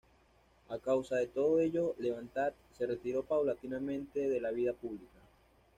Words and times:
A 0.69 0.79
causa 0.79 1.17
de 1.17 1.27
todo 1.27 1.59
ello, 1.59 1.93
Levant 1.99 2.31
se 2.75 2.87
retiró 2.87 3.21
paulatinamente 3.23 4.27
de 4.27 4.41
la 4.41 4.49
vida 4.49 4.73
pública. 4.73 5.19